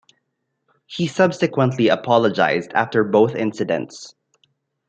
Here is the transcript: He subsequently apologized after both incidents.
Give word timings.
He 0.87 1.05
subsequently 1.05 1.89
apologized 1.89 2.71
after 2.73 3.03
both 3.03 3.35
incidents. 3.35 4.15